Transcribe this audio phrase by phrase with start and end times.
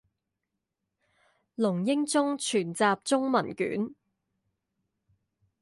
[1.53, 3.93] 龍瑛宗全集中文卷